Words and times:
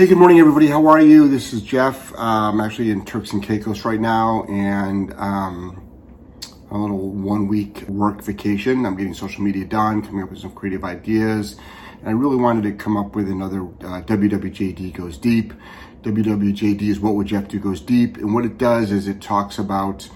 Hey, 0.00 0.06
good 0.06 0.16
morning, 0.16 0.40
everybody. 0.40 0.66
How 0.66 0.86
are 0.86 0.98
you? 1.02 1.28
This 1.28 1.52
is 1.52 1.60
Jeff. 1.60 2.10
Uh, 2.14 2.16
I'm 2.16 2.58
actually 2.58 2.90
in 2.90 3.04
Turks 3.04 3.34
and 3.34 3.42
Caicos 3.42 3.84
right 3.84 4.00
now, 4.00 4.44
and 4.44 5.12
um, 5.12 5.86
a 6.70 6.78
little 6.78 7.10
one 7.10 7.48
week 7.48 7.82
work 7.82 8.22
vacation. 8.22 8.86
I'm 8.86 8.96
getting 8.96 9.12
social 9.12 9.42
media 9.42 9.66
done, 9.66 10.00
coming 10.00 10.22
up 10.22 10.30
with 10.30 10.38
some 10.38 10.52
creative 10.52 10.84
ideas. 10.84 11.58
And 11.98 12.08
I 12.08 12.12
really 12.12 12.36
wanted 12.36 12.62
to 12.62 12.72
come 12.82 12.96
up 12.96 13.14
with 13.14 13.28
another 13.28 13.60
uh, 13.60 14.00
WWJD 14.00 14.94
Goes 14.94 15.18
Deep. 15.18 15.52
WWJD 16.00 16.80
is 16.80 16.98
What 16.98 17.14
Would 17.16 17.26
Jeff 17.26 17.48
Do 17.48 17.60
Goes 17.60 17.82
Deep. 17.82 18.16
And 18.16 18.32
what 18.32 18.46
it 18.46 18.56
does 18.56 18.92
is 18.92 19.06
it 19.06 19.20
talks 19.20 19.58
about 19.58 20.08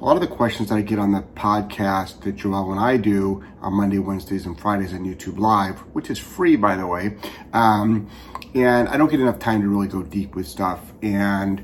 a 0.00 0.04
lot 0.04 0.16
of 0.16 0.22
the 0.22 0.34
questions 0.34 0.70
that 0.70 0.76
I 0.76 0.80
get 0.80 0.98
on 0.98 1.12
the 1.12 1.20
podcast 1.20 2.22
that 2.22 2.36
Joel 2.36 2.70
and 2.70 2.80
I 2.80 2.96
do 2.96 3.44
on 3.60 3.74
Monday, 3.74 3.98
Wednesdays, 3.98 4.46
and 4.46 4.58
Fridays 4.58 4.94
on 4.94 5.04
YouTube 5.04 5.38
Live, 5.38 5.80
which 5.92 6.08
is 6.08 6.18
free, 6.18 6.56
by 6.56 6.74
the 6.76 6.86
way. 6.86 7.18
Um, 7.52 8.10
and 8.54 8.88
I 8.88 8.96
don't 8.96 9.10
get 9.10 9.20
enough 9.20 9.38
time 9.38 9.60
to 9.60 9.68
really 9.68 9.88
go 9.88 10.02
deep 10.02 10.34
with 10.34 10.46
stuff. 10.46 10.80
And 11.02 11.62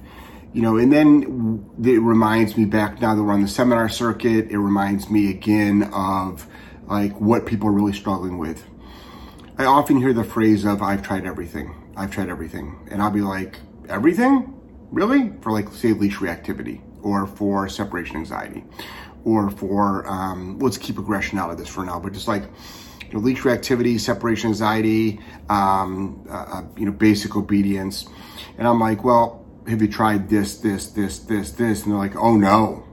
you 0.53 0.63
know, 0.63 0.77
and 0.77 0.93
then 0.93 1.67
it 1.83 1.99
reminds 1.99 2.57
me 2.57 2.67
back 2.67 3.01
now 3.01 3.15
that 3.15 3.23
we're 3.23 3.33
on 3.33 3.43
the 3.43 3.49
seminar 3.49 3.89
circuit, 3.89 4.51
it 4.51 4.59
reminds 4.59 5.09
me 5.11 5.31
again 5.31 5.85
of 5.95 6.47
like 6.87 7.19
what 7.19 7.47
people 7.47 7.69
are 7.69 7.73
really 7.73 7.93
struggling 7.93 8.39
with. 8.39 8.65
I 9.59 9.65
often 9.65 9.97
hear 9.97 10.13
the 10.13 10.25
phrase 10.25 10.65
of, 10.65 10.83
I've 10.83 11.03
tried 11.03 11.27
everything. 11.27 11.93
I've 11.97 12.11
tried 12.11 12.29
everything. 12.29 12.89
And 12.91 13.03
I'll 13.03 13.11
be 13.11 13.23
like, 13.23 13.59
everything? 13.89 14.55
Really? 14.91 15.33
For 15.41 15.53
like, 15.53 15.73
say, 15.73 15.93
leash 15.93 16.17
reactivity 16.17 16.86
or 17.03 17.27
for 17.27 17.69
separation 17.69 18.17
anxiety 18.17 18.65
or 19.25 19.51
for, 19.51 20.07
um, 20.07 20.59
let's 20.61 20.79
keep 20.79 20.99
aggression 20.99 21.39
out 21.39 21.51
of 21.51 21.59
this 21.59 21.69
for 21.69 21.85
now, 21.85 21.99
but 21.99 22.13
just 22.13 22.29
like, 22.29 22.45
you 23.07 23.13
know, 23.13 23.19
leash 23.19 23.43
reactivity, 23.43 23.99
separation 23.99 24.49
anxiety, 24.51 25.21
um, 25.49 26.25
uh, 26.31 26.35
uh 26.35 26.63
you 26.77 26.87
know, 26.87 26.93
basic 26.93 27.37
obedience. 27.37 28.07
And 28.57 28.67
I'm 28.67 28.81
like, 28.81 29.05
well, 29.05 29.45
have 29.69 29.83
you 29.83 29.89
tried 29.89 30.29
this, 30.29 30.59
this, 30.59 30.89
this, 30.89 31.19
this, 31.19 31.51
this? 31.53 31.83
And 31.83 31.93
they're 31.93 31.99
like, 31.99 32.17
oh 32.17 32.37
no. 32.37 32.85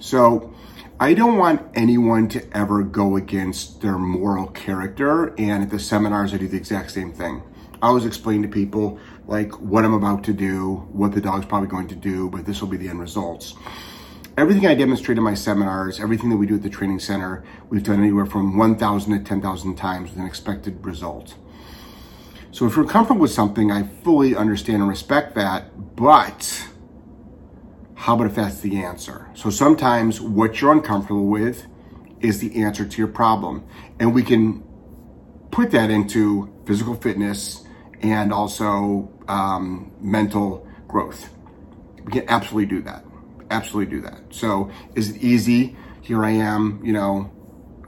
So 0.00 0.54
I 1.00 1.14
don't 1.14 1.38
want 1.38 1.62
anyone 1.74 2.28
to 2.28 2.56
ever 2.56 2.82
go 2.82 3.16
against 3.16 3.80
their 3.80 3.98
moral 3.98 4.48
character. 4.48 5.34
And 5.38 5.62
at 5.62 5.70
the 5.70 5.78
seminars, 5.78 6.34
I 6.34 6.36
do 6.36 6.46
the 6.46 6.56
exact 6.56 6.90
same 6.90 7.12
thing. 7.12 7.42
I 7.80 7.88
always 7.88 8.04
explain 8.04 8.42
to 8.42 8.48
people 8.48 9.00
like 9.32 9.58
what 9.62 9.82
I'm 9.82 9.94
about 9.94 10.24
to 10.24 10.34
do, 10.34 10.86
what 10.92 11.12
the 11.12 11.20
dog's 11.22 11.46
probably 11.46 11.66
going 11.66 11.88
to 11.88 11.94
do, 11.94 12.28
but 12.28 12.44
this 12.44 12.60
will 12.60 12.68
be 12.68 12.76
the 12.76 12.90
end 12.90 13.00
results. 13.00 13.54
Everything 14.36 14.66
I 14.66 14.74
demonstrate 14.74 15.16
in 15.16 15.24
my 15.24 15.32
seminars, 15.32 15.98
everything 16.00 16.28
that 16.28 16.36
we 16.36 16.46
do 16.46 16.56
at 16.56 16.62
the 16.62 16.68
training 16.68 16.98
center, 16.98 17.42
we've 17.70 17.82
done 17.82 17.98
anywhere 17.98 18.26
from 18.26 18.58
1,000 18.58 19.18
to 19.18 19.24
10,000 19.24 19.74
times 19.74 20.10
with 20.10 20.18
an 20.18 20.26
expected 20.26 20.84
result. 20.84 21.34
So 22.50 22.66
if 22.66 22.76
you're 22.76 22.84
comfortable 22.84 23.22
with 23.22 23.30
something, 23.30 23.72
I 23.72 23.84
fully 24.04 24.36
understand 24.36 24.82
and 24.82 24.88
respect 24.90 25.34
that, 25.36 25.96
but 25.96 26.68
how 27.94 28.14
about 28.16 28.26
if 28.26 28.34
that's 28.34 28.60
the 28.60 28.82
answer? 28.84 29.30
So 29.32 29.48
sometimes 29.48 30.20
what 30.20 30.60
you're 30.60 30.72
uncomfortable 30.72 31.26
with 31.26 31.66
is 32.20 32.40
the 32.40 32.62
answer 32.62 32.84
to 32.84 32.98
your 32.98 33.08
problem. 33.08 33.64
And 33.98 34.14
we 34.14 34.24
can 34.24 34.62
put 35.50 35.70
that 35.70 35.88
into 35.88 36.52
physical 36.66 36.94
fitness 36.94 37.64
and 38.02 38.32
also 38.32 39.10
um, 39.28 39.92
mental 40.00 40.66
growth. 40.88 41.30
We 42.04 42.12
can 42.12 42.28
absolutely 42.28 42.66
do 42.76 42.82
that. 42.82 43.04
Absolutely 43.50 43.96
do 43.96 44.02
that. 44.02 44.20
So 44.30 44.70
is 44.94 45.10
it 45.10 45.22
easy? 45.22 45.76
Here 46.00 46.24
I 46.24 46.30
am, 46.30 46.80
you 46.84 46.92
know, 46.92 47.30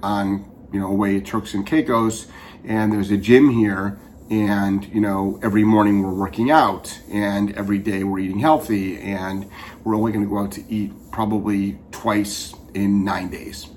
on, 0.02 0.68
you 0.72 0.78
know, 0.78 0.88
away 0.88 1.16
at 1.16 1.26
Turks 1.26 1.54
and 1.54 1.66
Caicos, 1.66 2.26
and 2.64 2.92
there's 2.92 3.10
a 3.10 3.16
gym 3.16 3.50
here 3.50 3.98
and 4.30 4.86
you 4.86 5.00
know 5.00 5.38
every 5.42 5.64
morning 5.64 6.02
we're 6.02 6.14
working 6.14 6.50
out 6.50 6.98
and 7.10 7.54
every 7.56 7.78
day 7.78 8.04
we're 8.04 8.18
eating 8.18 8.38
healthy 8.38 8.98
and 8.98 9.48
we're 9.84 9.94
only 9.94 10.12
going 10.12 10.24
to 10.24 10.30
go 10.30 10.38
out 10.38 10.50
to 10.50 10.64
eat 10.72 10.92
probably 11.12 11.78
twice 11.92 12.54
in 12.72 13.04
nine 13.04 13.28
days 13.28 13.68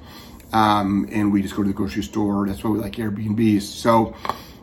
um, 0.54 1.08
and 1.12 1.34
we 1.34 1.42
just 1.42 1.54
go 1.56 1.64
to 1.64 1.68
the 1.68 1.74
grocery 1.74 2.02
store 2.02 2.48
that's 2.48 2.64
why 2.64 2.70
we 2.70 2.80
like 2.80 2.94
airbnbs 2.94 3.62
so 3.62 4.16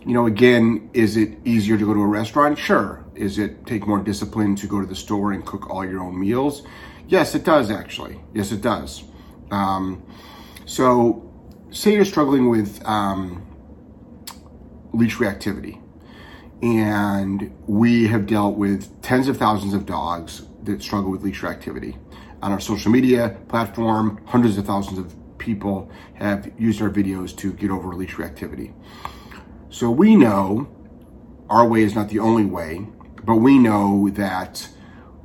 you 0.04 0.12
know 0.12 0.26
again 0.26 0.91
is 0.92 1.16
it 1.16 1.38
easier 1.44 1.76
to 1.78 1.84
go 1.84 1.94
to 1.94 2.00
a 2.00 2.06
restaurant 2.06 2.59
sure 2.59 3.04
is 3.15 3.38
it 3.38 3.66
take 3.66 3.87
more 3.87 3.98
discipline 3.98 4.54
to 4.54 4.66
go 4.66 4.81
to 4.81 4.87
the 4.87 4.97
store 4.97 5.32
and 5.32 5.44
cook 5.47 5.70
all 5.70 5.84
your 5.84 6.00
own 6.00 6.19
meals 6.19 6.62
yes 7.09 7.34
it 7.34 7.44
does 7.44 7.70
actually 7.70 8.20
yes 8.34 8.53
it 8.53 8.60
does 8.60 9.04
um, 9.50 10.03
so 10.66 11.31
say 11.70 11.94
you're 11.94 12.04
struggling 12.04 12.48
with 12.48 12.84
um, 12.87 13.44
leash 14.94 15.16
reactivity. 15.16 15.81
And 16.62 17.54
we 17.66 18.06
have 18.06 18.26
dealt 18.26 18.56
with 18.56 19.03
tens 19.03 19.28
of 19.28 19.37
thousands 19.37 19.75
of 19.75 19.84
dogs 19.84 20.47
that 20.62 20.82
struggle 20.82 21.10
with 21.10 21.22
leash 21.22 21.43
reactivity. 21.43 21.98
On 22.43 22.53
our 22.53 22.60
social 22.60 22.91
media 22.91 23.37
platform, 23.48 24.22
hundreds 24.26 24.56
of 24.56 24.64
thousands 24.64 24.98
of 24.98 25.14
people 25.38 25.91
have 26.14 26.50
used 26.59 26.81
our 26.81 26.88
videos 26.88 27.37
to 27.38 27.53
get 27.53 27.70
over 27.70 27.94
leash 27.94 28.14
reactivity. 28.14 28.72
So 29.75 29.91
we 29.91 30.15
know 30.15 30.69
our 31.51 31.67
way 31.67 31.83
is 31.83 31.97
not 31.97 32.09
the 32.09 32.21
only 32.21 32.45
way, 32.45 32.87
but 33.25 33.39
we 33.39 33.59
know 33.59 34.09
that 34.11 34.69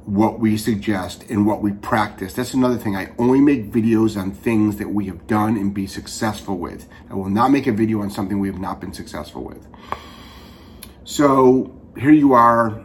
what 0.06 0.40
we 0.40 0.58
suggest 0.58 1.24
and 1.30 1.46
what 1.46 1.62
we 1.62 1.72
practice. 1.72 2.34
That's 2.34 2.56
another 2.56 2.78
thing. 2.78 2.96
I 2.96 3.12
only 3.20 3.42
make 3.42 3.72
videos 3.72 4.20
on 4.20 4.32
things 4.32 4.78
that 4.78 4.90
we 4.90 5.06
have 5.06 5.28
done 5.28 5.56
and 5.56 5.72
be 5.72 5.86
successful 5.86 6.58
with. 6.58 6.90
I 7.12 7.14
will 7.14 7.30
not 7.30 7.52
make 7.52 7.68
a 7.68 7.72
video 7.72 8.02
on 8.02 8.10
something 8.10 8.40
we 8.40 8.48
have 8.48 8.60
not 8.60 8.82
been 8.82 8.92
successful 8.92 9.44
with. 9.44 9.68
So 11.04 11.80
here 11.96 12.10
you 12.10 12.34
are 12.34 12.84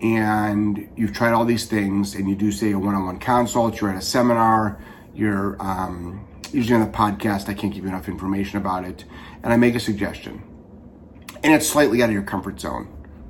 and 0.00 0.88
you've 0.94 1.12
tried 1.12 1.32
all 1.32 1.44
these 1.44 1.66
things 1.66 2.14
and 2.14 2.30
you 2.30 2.36
do 2.36 2.52
say 2.52 2.70
a 2.70 2.78
one-on-one 2.78 3.18
consult, 3.18 3.80
you're 3.80 3.90
at 3.90 3.96
a 3.96 4.00
seminar, 4.00 4.80
you're 5.12 5.60
um, 5.60 6.24
usually 6.52 6.80
on 6.80 6.88
a 6.88 6.92
podcast, 6.92 7.48
I 7.48 7.54
can't 7.54 7.74
give 7.74 7.82
you 7.82 7.88
enough 7.88 8.06
information 8.06 8.58
about 8.58 8.84
it. 8.84 9.04
And 9.42 9.52
I 9.52 9.56
make 9.56 9.74
a 9.74 9.80
suggestion. 9.80 10.44
And 11.42 11.54
it's 11.54 11.68
slightly 11.68 12.02
out 12.02 12.10
of 12.10 12.12
your 12.12 12.22
comfort 12.22 12.60
zone, 12.60 12.88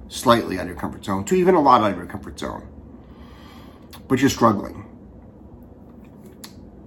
slightly 0.08 0.58
out 0.58 0.62
of 0.62 0.68
your 0.68 0.76
comfort 0.76 1.04
zone, 1.04 1.24
to 1.26 1.34
even 1.34 1.54
a 1.54 1.60
lot 1.60 1.82
out 1.82 1.92
of 1.92 1.96
your 1.96 2.06
comfort 2.06 2.38
zone 2.38 2.66
but 4.10 4.20
you're 4.20 4.28
struggling. 4.28 4.84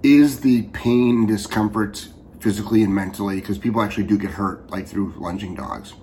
Is 0.02 0.40
the 0.40 0.64
pain 0.74 1.26
discomfort 1.26 2.06
physically 2.38 2.82
and 2.82 2.94
mentally, 2.94 3.36
because 3.36 3.56
people 3.58 3.80
actually 3.80 4.04
do 4.04 4.18
get 4.18 4.30
hurt, 4.30 4.70
like 4.70 4.86
through 4.86 5.14
lunging 5.16 5.54
dogs, 5.54 5.94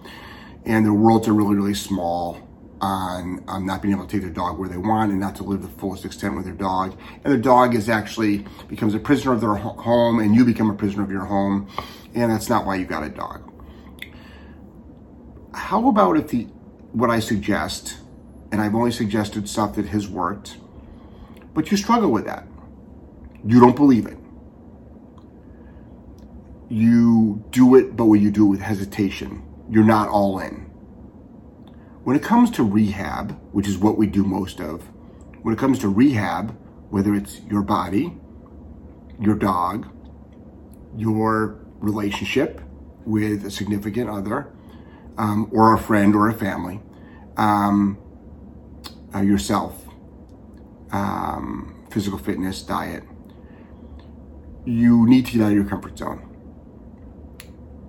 and 0.65 0.83
their 0.83 0.93
worlds 0.93 1.27
are 1.27 1.33
really, 1.33 1.55
really 1.55 1.75
small 1.75 2.39
on, 2.81 3.43
on 3.47 3.67
not 3.67 3.83
being 3.83 3.93
able 3.93 4.07
to 4.07 4.11
take 4.11 4.23
their 4.23 4.31
dog 4.31 4.57
where 4.57 4.67
they 4.67 4.77
want 4.77 5.11
and 5.11 5.19
not 5.19 5.35
to 5.35 5.43
live 5.43 5.61
the 5.61 5.67
fullest 5.67 6.03
extent 6.03 6.35
with 6.35 6.45
their 6.45 6.55
dog. 6.55 6.97
And 7.23 7.31
the 7.31 7.37
dog 7.37 7.75
is 7.75 7.87
actually 7.87 8.43
becomes 8.67 8.95
a 8.95 8.99
prisoner 8.99 9.33
of 9.33 9.41
their 9.41 9.53
home 9.53 10.17
and 10.17 10.33
you 10.33 10.43
become 10.43 10.71
a 10.71 10.73
prisoner 10.73 11.03
of 11.03 11.11
your 11.11 11.25
home. 11.25 11.69
And 12.15 12.31
that's 12.31 12.49
not 12.49 12.65
why 12.65 12.77
you 12.77 12.85
got 12.85 13.03
a 13.03 13.09
dog. 13.09 13.47
How 15.71 15.87
about 15.87 16.17
if 16.17 16.27
the, 16.27 16.47
what 16.91 17.09
I 17.09 17.21
suggest, 17.21 17.95
and 18.51 18.59
I've 18.59 18.75
only 18.75 18.91
suggested 18.91 19.47
stuff 19.47 19.75
that 19.75 19.85
has 19.85 20.05
worked, 20.05 20.57
but 21.53 21.71
you 21.71 21.77
struggle 21.77 22.11
with 22.11 22.25
that. 22.25 22.45
You 23.45 23.61
don't 23.61 23.77
believe 23.77 24.05
it. 24.05 24.17
You 26.67 27.41
do 27.51 27.75
it, 27.75 27.95
but 27.95 28.07
when 28.07 28.21
you 28.21 28.31
do 28.31 28.47
it 28.47 28.49
with 28.49 28.59
hesitation, 28.59 29.43
you're 29.69 29.85
not 29.85 30.09
all 30.09 30.39
in. 30.39 30.69
When 32.03 32.17
it 32.17 32.21
comes 32.21 32.51
to 32.51 32.63
rehab, 32.63 33.39
which 33.53 33.69
is 33.69 33.77
what 33.77 33.97
we 33.97 34.07
do 34.07 34.25
most 34.25 34.59
of, 34.59 34.81
when 35.41 35.53
it 35.53 35.57
comes 35.57 35.79
to 35.79 35.87
rehab, 35.87 36.53
whether 36.89 37.15
it's 37.15 37.39
your 37.49 37.61
body, 37.61 38.19
your 39.21 39.35
dog, 39.35 39.87
your 40.97 41.61
relationship 41.79 42.59
with 43.05 43.45
a 43.45 43.49
significant 43.49 44.09
other, 44.09 44.51
um, 45.17 45.49
or 45.51 45.73
a 45.73 45.79
friend 45.79 46.15
or 46.15 46.29
a 46.29 46.33
family, 46.33 46.81
um, 47.37 47.97
uh, 49.13 49.21
yourself, 49.21 49.85
um, 50.91 51.85
physical 51.91 52.17
fitness, 52.17 52.61
diet, 52.63 53.03
you 54.65 55.07
need 55.07 55.25
to 55.25 55.33
get 55.33 55.41
out 55.41 55.47
of 55.47 55.53
your 55.53 55.65
comfort 55.65 55.97
zone. 55.97 56.27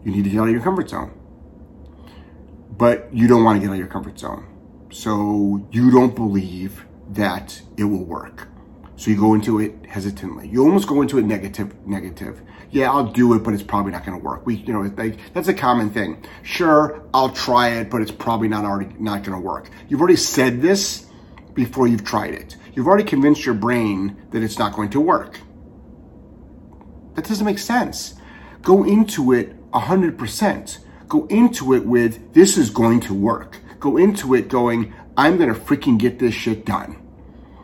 You 0.05 0.11
need 0.11 0.25
to 0.25 0.31
get 0.31 0.41
out 0.41 0.47
of 0.47 0.53
your 0.53 0.63
comfort 0.63 0.89
zone. 0.89 1.13
But 2.71 3.15
you 3.15 3.29
don't 3.29 3.45
want 3.45 3.57
to 3.57 3.61
get 3.61 3.69
out 3.69 3.75
of 3.75 3.79
your 3.79 3.89
comfort 3.89 4.19
zone. 4.19 4.47
So 4.91 5.67
you 5.71 5.91
don't 5.91 6.15
believe 6.15 6.85
that 7.11 7.61
it 7.77 7.85
will 7.85 8.05
work. 8.05 8.49
So 8.97 9.11
you 9.11 9.19
go 9.19 9.35
into 9.35 9.59
it 9.59 9.87
hesitantly. 9.87 10.49
You 10.49 10.63
almost 10.63 10.87
go 10.87 11.03
into 11.03 11.19
it 11.19 11.25
negative, 11.25 11.75
negative. 11.87 12.41
Yeah, 12.71 12.91
I'll 12.91 13.11
do 13.11 13.35
it, 13.35 13.43
but 13.43 13.53
it's 13.55 13.63
probably 13.63 13.93
not 13.93 14.05
going 14.05 14.19
to 14.19 14.25
work. 14.25 14.47
We, 14.47 14.57
you 14.57 14.73
know, 14.73 14.83
like, 14.97 15.19
that's 15.35 15.49
a 15.49 15.55
common 15.55 15.91
thing. 15.91 16.25
Sure, 16.43 17.03
I'll 17.13 17.31
try 17.31 17.71
it, 17.71 17.91
but 17.91 18.01
it's 18.01 18.11
probably 18.11 18.49
not 18.49 18.65
already 18.65 18.95
not 18.99 19.25
going 19.25 19.39
to 19.39 19.45
work. 19.45 19.71
You've 19.89 20.01
already 20.01 20.17
said 20.17 20.63
this 20.63 21.07
before 21.55 21.87
you've 21.87 22.05
tried 22.05 22.35
it. 22.35 22.57
You've 22.75 22.87
already 22.87 23.05
convinced 23.05 23.45
your 23.45 23.55
brain 23.55 24.23
that 24.31 24.43
it's 24.43 24.59
not 24.59 24.75
going 24.75 24.91
to 24.91 25.01
work. 25.01 25.41
That 27.15 27.27
doesn't 27.27 27.45
make 27.45 27.59
sense. 27.59 28.15
Go 28.63 28.85
into 28.85 29.33
it 29.33 29.71
100%. 29.73 30.79
Go 31.09 31.27
into 31.27 31.75
it 31.75 31.85
with, 31.85 32.33
this 32.33 32.57
is 32.57 32.71
going 32.71 33.01
to 33.01 33.15
work. 33.15 33.59
Go 33.81 33.97
into 33.97 34.35
it 34.35 34.49
going, 34.49 34.95
I'm 35.17 35.37
going 35.37 35.53
to 35.53 35.61
freaking 35.61 35.99
get 35.99 36.19
this 36.19 36.35
shit 36.35 36.65
done. 36.65 37.02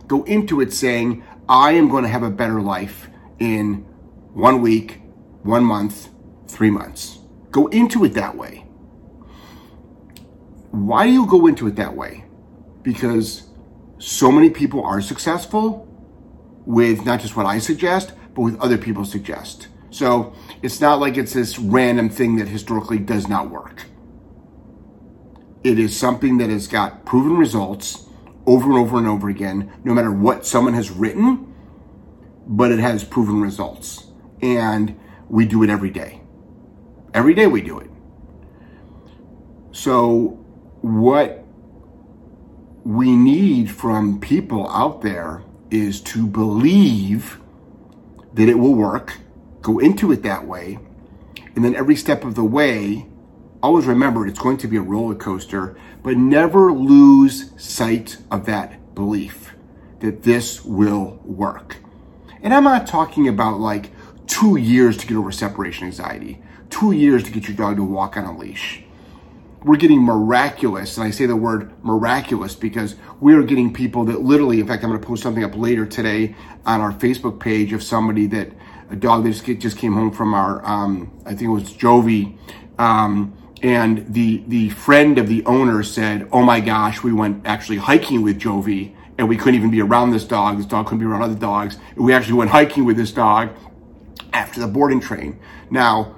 Go 0.08 0.24
into 0.24 0.60
it 0.60 0.72
saying, 0.72 1.22
I 1.48 1.72
am 1.72 1.88
going 1.88 2.02
to 2.02 2.08
have 2.08 2.22
a 2.22 2.30
better 2.30 2.60
life 2.60 3.08
in 3.38 3.86
one 4.32 4.60
week, 4.60 5.00
one 5.42 5.64
month, 5.64 6.08
three 6.48 6.70
months. 6.70 7.18
Go 7.50 7.66
into 7.68 8.04
it 8.04 8.14
that 8.14 8.36
way. 8.36 8.64
Why 10.70 11.06
do 11.06 11.12
you 11.12 11.26
go 11.26 11.46
into 11.46 11.66
it 11.66 11.76
that 11.76 11.94
way? 11.94 12.24
Because 12.82 13.48
so 13.98 14.32
many 14.32 14.50
people 14.50 14.82
are 14.84 15.00
successful 15.00 15.86
with 16.66 17.04
not 17.04 17.20
just 17.20 17.36
what 17.36 17.46
I 17.46 17.58
suggest, 17.58 18.12
but 18.34 18.42
with 18.42 18.60
other 18.60 18.78
people 18.78 19.04
suggest. 19.04 19.68
So 19.90 20.34
it's 20.62 20.80
not 20.80 21.00
like 21.00 21.16
it's 21.16 21.32
this 21.32 21.58
random 21.58 22.08
thing 22.08 22.36
that 22.36 22.48
historically 22.48 22.98
does 22.98 23.28
not 23.28 23.50
work. 23.50 23.84
It 25.64 25.78
is 25.78 25.96
something 25.96 26.38
that 26.38 26.50
has 26.50 26.66
got 26.66 27.04
proven 27.04 27.36
results 27.36 28.07
over 28.48 28.70
and 28.70 28.78
over 28.78 28.96
and 28.96 29.06
over 29.06 29.28
again, 29.28 29.70
no 29.84 29.92
matter 29.92 30.10
what 30.10 30.46
someone 30.46 30.72
has 30.72 30.90
written, 30.90 31.54
but 32.46 32.72
it 32.72 32.78
has 32.78 33.04
proven 33.04 33.42
results. 33.42 34.06
And 34.40 34.98
we 35.28 35.44
do 35.44 35.62
it 35.62 35.68
every 35.68 35.90
day. 35.90 36.22
Every 37.12 37.34
day 37.34 37.46
we 37.46 37.60
do 37.60 37.78
it. 37.78 37.90
So, 39.72 40.42
what 40.80 41.44
we 42.84 43.14
need 43.14 43.70
from 43.70 44.18
people 44.18 44.68
out 44.70 45.02
there 45.02 45.42
is 45.70 46.00
to 46.00 46.26
believe 46.26 47.38
that 48.32 48.48
it 48.48 48.58
will 48.58 48.74
work, 48.74 49.18
go 49.60 49.78
into 49.78 50.10
it 50.10 50.22
that 50.22 50.46
way, 50.46 50.78
and 51.54 51.62
then 51.62 51.76
every 51.76 51.96
step 51.96 52.24
of 52.24 52.34
the 52.34 52.44
way, 52.44 53.06
always 53.62 53.86
remember 53.86 54.26
it's 54.26 54.38
going 54.38 54.58
to 54.58 54.68
be 54.68 54.76
a 54.76 54.82
roller 54.82 55.14
coaster, 55.14 55.76
but 56.02 56.16
never 56.16 56.72
lose 56.72 57.50
sight 57.56 58.18
of 58.30 58.46
that 58.46 58.94
belief 58.94 59.54
that 60.00 60.22
this 60.22 60.64
will 60.64 61.20
work. 61.24 61.76
And 62.42 62.54
I'm 62.54 62.64
not 62.64 62.86
talking 62.86 63.28
about 63.28 63.58
like 63.58 63.90
two 64.26 64.56
years 64.56 64.96
to 64.98 65.06
get 65.06 65.16
over 65.16 65.32
separation 65.32 65.86
anxiety, 65.86 66.40
two 66.70 66.92
years 66.92 67.24
to 67.24 67.30
get 67.30 67.48
your 67.48 67.56
dog 67.56 67.76
to 67.76 67.84
walk 67.84 68.16
on 68.16 68.24
a 68.24 68.36
leash. 68.36 68.82
We're 69.64 69.76
getting 69.76 70.02
miraculous, 70.02 70.96
and 70.96 71.04
I 71.04 71.10
say 71.10 71.26
the 71.26 71.34
word 71.34 71.72
miraculous 71.84 72.54
because 72.54 72.94
we 73.20 73.34
are 73.34 73.42
getting 73.42 73.74
people 73.74 74.04
that 74.04 74.20
literally, 74.20 74.60
in 74.60 74.68
fact, 74.68 74.84
I'm 74.84 74.90
going 74.90 75.00
to 75.00 75.06
post 75.06 75.24
something 75.24 75.42
up 75.42 75.56
later 75.56 75.84
today 75.84 76.36
on 76.64 76.80
our 76.80 76.92
Facebook 76.92 77.40
page 77.40 77.72
of 77.72 77.82
somebody 77.82 78.28
that 78.28 78.52
a 78.90 78.96
dog 78.96 79.24
that 79.24 79.58
just, 79.58 79.76
came 79.76 79.94
home 79.94 80.12
from 80.12 80.32
our, 80.32 80.64
um, 80.64 81.12
I 81.26 81.30
think 81.30 81.42
it 81.42 81.48
was 81.48 81.64
Jovi, 81.64 82.38
um, 82.78 83.36
and 83.62 84.12
the 84.12 84.42
the 84.46 84.70
friend 84.70 85.18
of 85.18 85.28
the 85.28 85.44
owner 85.44 85.82
said, 85.82 86.28
"Oh 86.32 86.42
my 86.42 86.60
gosh, 86.60 87.02
we 87.02 87.12
went 87.12 87.46
actually 87.46 87.78
hiking 87.78 88.22
with 88.22 88.38
Jovi, 88.38 88.94
and 89.18 89.28
we 89.28 89.36
couldn't 89.36 89.56
even 89.56 89.70
be 89.70 89.80
around 89.80 90.10
this 90.10 90.24
dog. 90.24 90.58
This 90.58 90.66
dog 90.66 90.86
couldn't 90.86 91.00
be 91.00 91.06
around 91.06 91.22
other 91.22 91.34
dogs. 91.34 91.78
We 91.96 92.12
actually 92.12 92.34
went 92.34 92.50
hiking 92.50 92.84
with 92.84 92.96
this 92.96 93.12
dog 93.12 93.50
after 94.32 94.60
the 94.60 94.68
boarding 94.68 95.00
train." 95.00 95.38
Now, 95.70 96.14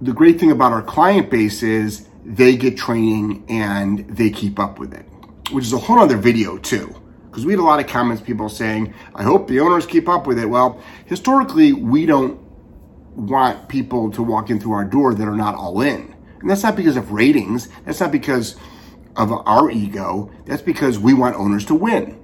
the 0.00 0.12
great 0.12 0.40
thing 0.40 0.50
about 0.50 0.72
our 0.72 0.82
client 0.82 1.30
base 1.30 1.62
is 1.62 2.08
they 2.24 2.56
get 2.56 2.76
training 2.76 3.44
and 3.48 4.06
they 4.08 4.30
keep 4.30 4.58
up 4.58 4.78
with 4.78 4.92
it, 4.94 5.06
which 5.52 5.64
is 5.64 5.72
a 5.72 5.78
whole 5.78 5.98
other 5.98 6.16
video 6.16 6.56
too. 6.58 6.94
Because 7.30 7.44
we 7.44 7.52
had 7.52 7.60
a 7.60 7.64
lot 7.64 7.80
of 7.80 7.86
comments, 7.86 8.22
people 8.22 8.48
saying, 8.48 8.94
I 9.14 9.24
hope 9.24 9.48
the 9.48 9.60
owners 9.60 9.86
keep 9.86 10.08
up 10.08 10.26
with 10.26 10.38
it. 10.38 10.48
Well, 10.48 10.80
historically, 11.04 11.72
we 11.72 12.06
don't 12.06 12.38
want 13.16 13.68
people 13.68 14.10
to 14.12 14.22
walk 14.22 14.50
in 14.50 14.60
through 14.60 14.72
our 14.72 14.84
door 14.84 15.14
that 15.14 15.26
are 15.26 15.36
not 15.36 15.54
all 15.54 15.80
in. 15.80 16.13
And 16.44 16.50
that's 16.50 16.62
not 16.62 16.76
because 16.76 16.98
of 16.98 17.10
ratings. 17.10 17.70
That's 17.86 18.00
not 18.00 18.12
because 18.12 18.56
of 19.16 19.32
our 19.32 19.70
ego. 19.70 20.30
That's 20.44 20.60
because 20.60 20.98
we 20.98 21.14
want 21.14 21.36
owners 21.36 21.64
to 21.64 21.74
win. 21.74 22.22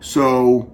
So 0.00 0.72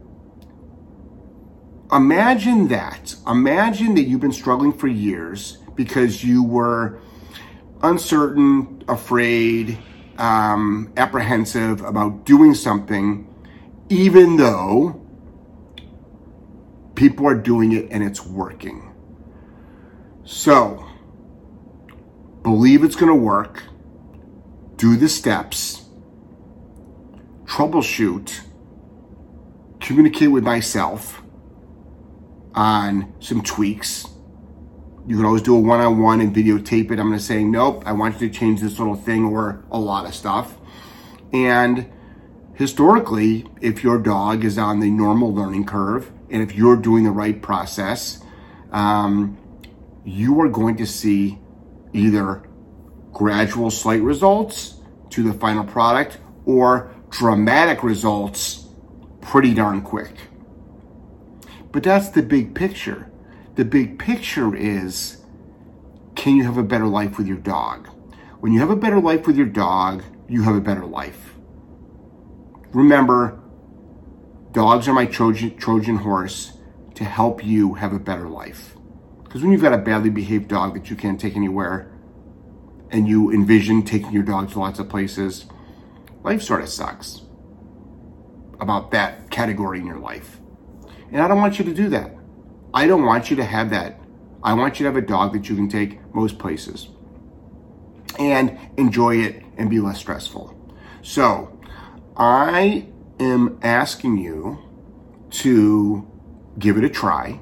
imagine 1.92 2.68
that. 2.68 3.14
Imagine 3.26 3.96
that 3.96 4.04
you've 4.04 4.22
been 4.22 4.32
struggling 4.32 4.72
for 4.72 4.88
years 4.88 5.58
because 5.74 6.24
you 6.24 6.42
were 6.42 6.98
uncertain, 7.82 8.82
afraid, 8.88 9.78
um, 10.16 10.90
apprehensive 10.96 11.82
about 11.82 12.24
doing 12.24 12.54
something, 12.54 13.28
even 13.90 14.38
though 14.38 15.06
people 16.94 17.26
are 17.26 17.34
doing 17.34 17.72
it 17.72 17.88
and 17.90 18.02
it's 18.02 18.24
working. 18.24 18.90
So, 20.24 20.86
believe 22.42 22.84
it's 22.84 22.96
going 22.96 23.12
to 23.12 23.14
work, 23.14 23.64
do 24.76 24.96
the 24.96 25.08
steps, 25.08 25.82
troubleshoot, 27.44 28.40
communicate 29.80 30.30
with 30.30 30.44
myself 30.44 31.22
on 32.54 33.12
some 33.20 33.42
tweaks 33.42 34.06
you 35.06 35.16
can 35.16 35.24
always 35.24 35.42
do 35.42 35.56
a 35.56 35.60
one-on-one 35.60 36.20
and 36.20 36.34
videotape 36.34 36.90
it. 36.90 37.00
I'm 37.00 37.08
going 37.08 37.18
to 37.18 37.18
say, 37.18 37.42
nope, 37.42 37.82
I 37.86 37.92
want 37.92 38.20
you 38.20 38.28
to 38.28 38.34
change 38.34 38.60
this 38.60 38.78
little 38.78 38.94
thing 38.94 39.24
or 39.24 39.64
a 39.70 39.78
lot 39.78 40.06
of 40.06 40.14
stuff. 40.14 40.56
And 41.32 41.90
historically, 42.54 43.46
if 43.60 43.82
your 43.82 43.98
dog 43.98 44.44
is 44.44 44.58
on 44.58 44.80
the 44.80 44.90
normal 44.90 45.34
learning 45.34 45.66
curve 45.66 46.12
and 46.30 46.42
if 46.42 46.54
you're 46.54 46.76
doing 46.76 47.04
the 47.04 47.10
right 47.10 47.40
process, 47.40 48.22
um, 48.72 49.36
you 50.04 50.40
are 50.40 50.48
going 50.48 50.76
to 50.76 50.86
see 50.86 51.38
either 51.92 52.42
gradual 53.12 53.70
slight 53.70 54.02
results 54.02 54.76
to 55.10 55.22
the 55.22 55.32
final 55.32 55.64
product 55.64 56.18
or 56.46 56.94
dramatic 57.10 57.82
results 57.82 58.68
pretty 59.20 59.54
darn 59.54 59.82
quick. 59.82 60.14
But 61.72 61.82
that's 61.82 62.10
the 62.10 62.22
big 62.22 62.54
picture. 62.54 63.10
The 63.56 63.64
big 63.64 63.98
picture 63.98 64.54
is 64.54 65.18
can 66.14 66.36
you 66.36 66.44
have 66.44 66.58
a 66.58 66.62
better 66.62 66.86
life 66.86 67.18
with 67.18 67.26
your 67.26 67.38
dog? 67.38 67.88
When 68.40 68.52
you 68.52 68.60
have 68.60 68.70
a 68.70 68.76
better 68.76 69.00
life 69.00 69.26
with 69.26 69.36
your 69.36 69.46
dog, 69.46 70.02
you 70.28 70.42
have 70.42 70.54
a 70.54 70.60
better 70.60 70.84
life. 70.84 71.34
Remember, 72.72 73.40
dogs 74.52 74.88
are 74.88 74.92
my 74.92 75.06
Trojan, 75.06 75.56
Trojan 75.56 75.96
horse 75.96 76.52
to 76.94 77.04
help 77.04 77.44
you 77.44 77.74
have 77.74 77.92
a 77.92 77.98
better 77.98 78.28
life. 78.28 78.76
Because 79.30 79.42
when 79.42 79.52
you've 79.52 79.62
got 79.62 79.72
a 79.72 79.78
badly 79.78 80.10
behaved 80.10 80.48
dog 80.48 80.74
that 80.74 80.90
you 80.90 80.96
can't 80.96 81.20
take 81.20 81.36
anywhere 81.36 81.88
and 82.90 83.06
you 83.06 83.30
envision 83.30 83.84
taking 83.84 84.10
your 84.10 84.24
dog 84.24 84.50
to 84.50 84.58
lots 84.58 84.80
of 84.80 84.88
places, 84.88 85.46
life 86.24 86.42
sort 86.42 86.62
of 86.62 86.68
sucks 86.68 87.22
about 88.58 88.90
that 88.90 89.30
category 89.30 89.78
in 89.78 89.86
your 89.86 90.00
life. 90.00 90.40
And 91.12 91.22
I 91.22 91.28
don't 91.28 91.38
want 91.38 91.60
you 91.60 91.64
to 91.64 91.72
do 91.72 91.88
that. 91.90 92.10
I 92.74 92.88
don't 92.88 93.04
want 93.04 93.30
you 93.30 93.36
to 93.36 93.44
have 93.44 93.70
that. 93.70 94.00
I 94.42 94.52
want 94.54 94.80
you 94.80 94.84
to 94.86 94.92
have 94.92 94.96
a 94.96 95.06
dog 95.06 95.32
that 95.34 95.48
you 95.48 95.54
can 95.54 95.68
take 95.68 96.00
most 96.12 96.36
places 96.40 96.88
and 98.18 98.58
enjoy 98.76 99.18
it 99.18 99.44
and 99.56 99.70
be 99.70 99.78
less 99.78 100.00
stressful. 100.00 100.56
So, 101.02 101.56
I 102.16 102.88
am 103.20 103.60
asking 103.62 104.18
you 104.18 104.58
to 105.30 106.10
give 106.58 106.76
it 106.78 106.82
a 106.82 106.90
try. 106.90 107.38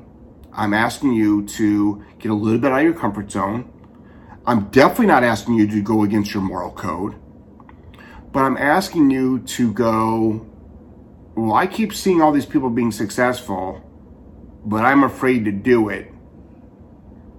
I'm 0.59 0.75
asking 0.75 1.15
you 1.15 1.47
to 1.47 2.05
get 2.19 2.31
a 2.31 2.35
little 2.35 2.61
bit 2.61 2.71
out 2.73 2.79
of 2.81 2.85
your 2.85 2.95
comfort 2.95 3.31
zone. 3.31 3.73
I'm 4.47 4.69
definitely 4.71 5.07
not 5.07 5.25
asking 5.25 5.55
you 5.55 5.67
to 5.69 5.83
go 5.83 6.03
against 6.03 6.35
your 6.35 6.43
moral 6.43 6.73
code, 6.73 7.15
but 8.33 8.41
I'm 8.41 8.57
asking 8.57 9.11
you 9.11 9.39
to 9.41 9.73
go, 9.73 10.47
well, 11.35 11.55
I 11.55 11.67
keep 11.67 11.95
seeing 11.95 12.21
all 12.21 12.33
these 12.33 12.47
people 12.47 12.69
being 12.69 12.93
successful 12.93 13.85
but 14.69 14.85
I'm 14.85 15.05
afraid 15.05 15.45
to 15.47 15.53
do 15.53 15.89
it. 15.89 16.13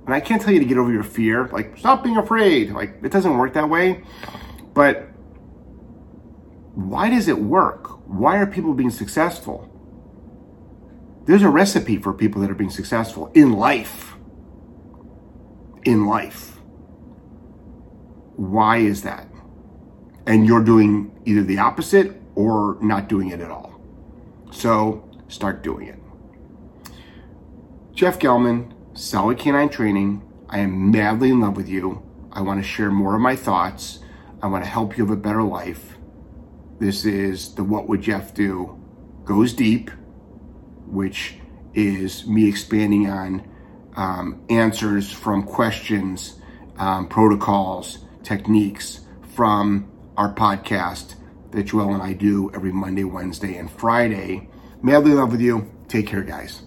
And 0.05 0.13
I 0.13 0.19
can't 0.19 0.41
tell 0.41 0.51
you 0.51 0.59
to 0.59 0.65
get 0.65 0.77
over 0.77 0.91
your 0.91 1.03
fear. 1.03 1.47
Like, 1.47 1.77
stop 1.77 2.03
being 2.03 2.17
afraid. 2.17 2.71
Like, 2.71 2.97
it 3.03 3.11
doesn't 3.11 3.37
work 3.37 3.53
that 3.53 3.69
way. 3.69 4.03
But 4.73 5.09
why 6.73 7.11
does 7.11 7.27
it 7.27 7.37
work? 7.37 8.07
Why 8.09 8.37
are 8.37 8.47
people 8.47 8.73
being 8.73 8.89
successful? 8.89 9.69
There's 11.29 11.43
a 11.43 11.49
recipe 11.49 11.97
for 11.97 12.11
people 12.11 12.41
that 12.41 12.49
are 12.49 12.55
being 12.55 12.71
successful 12.71 13.29
in 13.35 13.53
life. 13.53 14.15
In 15.83 16.07
life. 16.07 16.57
Why 18.35 18.77
is 18.77 19.03
that? 19.03 19.27
And 20.25 20.47
you're 20.47 20.63
doing 20.63 21.15
either 21.25 21.43
the 21.43 21.59
opposite 21.59 22.19
or 22.33 22.79
not 22.81 23.09
doing 23.09 23.29
it 23.29 23.41
at 23.41 23.51
all. 23.51 23.79
So 24.49 25.07
start 25.27 25.61
doing 25.61 25.89
it. 25.89 25.99
Jeff 27.93 28.17
Gellman, 28.17 28.73
Solid 28.97 29.37
Canine 29.37 29.69
Training. 29.69 30.23
I 30.49 30.57
am 30.57 30.89
madly 30.89 31.29
in 31.29 31.41
love 31.41 31.55
with 31.55 31.69
you. 31.69 32.01
I 32.31 32.41
want 32.41 32.59
to 32.59 32.67
share 32.67 32.89
more 32.89 33.13
of 33.13 33.21
my 33.21 33.35
thoughts. 33.35 33.99
I 34.41 34.47
want 34.47 34.63
to 34.63 34.69
help 34.71 34.97
you 34.97 35.05
have 35.05 35.13
a 35.13 35.21
better 35.21 35.43
life. 35.43 35.95
This 36.79 37.05
is 37.05 37.53
the 37.53 37.63
What 37.63 37.87
Would 37.87 38.01
Jeff 38.01 38.33
Do 38.33 38.83
goes 39.25 39.53
deep, 39.53 39.91
which 40.89 41.35
is 41.73 42.27
me 42.27 42.47
expanding 42.47 43.09
on 43.09 43.47
um, 43.95 44.41
answers 44.49 45.11
from 45.11 45.43
questions, 45.43 46.39
um, 46.77 47.07
protocols, 47.07 48.05
techniques 48.23 49.01
from 49.35 49.91
our 50.17 50.33
podcast 50.33 51.15
that 51.51 51.63
Joel 51.63 51.93
and 51.93 52.03
I 52.03 52.13
do 52.13 52.51
every 52.53 52.71
Monday, 52.71 53.03
Wednesday, 53.03 53.57
and 53.57 53.69
Friday. 53.71 54.49
Madly 54.81 55.11
in 55.11 55.17
love 55.17 55.31
with 55.31 55.41
you. 55.41 55.69
Take 55.87 56.07
care, 56.07 56.23
guys. 56.23 56.61